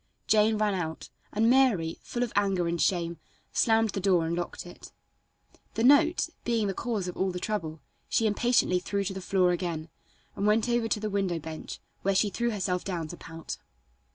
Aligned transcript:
Jane 0.25 0.57
ran 0.57 0.73
out, 0.73 1.11
and 1.31 1.47
Mary, 1.47 1.99
full 2.01 2.23
of 2.23 2.33
anger 2.35 2.67
and 2.67 2.81
shame, 2.81 3.19
slammed 3.51 3.91
the 3.91 3.99
door 3.99 4.25
and 4.25 4.35
locked 4.35 4.65
it. 4.65 4.91
The 5.75 5.83
note, 5.83 6.29
being 6.43 6.65
the 6.65 6.73
cause 6.73 7.07
of 7.07 7.15
all 7.15 7.29
the 7.29 7.39
trouble, 7.39 7.81
she 8.09 8.25
impatiently 8.25 8.79
threw 8.79 9.03
to 9.03 9.13
the 9.13 9.21
floor 9.21 9.51
again, 9.51 9.89
and 10.35 10.47
went 10.47 10.67
over 10.67 10.87
to 10.87 10.99
the 10.99 11.11
window 11.11 11.37
bench, 11.37 11.79
where 12.01 12.15
she 12.15 12.31
threw 12.31 12.49
herself 12.49 12.83
down 12.83 13.09
to 13.09 13.17
pout. 13.17 13.57